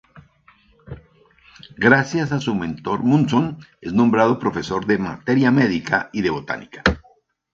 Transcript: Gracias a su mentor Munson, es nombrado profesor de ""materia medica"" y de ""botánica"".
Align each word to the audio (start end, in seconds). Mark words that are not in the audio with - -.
Gracias 1.77 2.31
a 2.31 2.39
su 2.41 2.55
mentor 2.55 3.03
Munson, 3.03 3.59
es 3.81 3.93
nombrado 3.93 4.39
profesor 4.39 4.87
de 4.87 4.97
""materia 4.97 5.51
medica"" 5.51 6.09
y 6.11 6.23
de 6.23 6.31
""botánica"". 6.31 6.81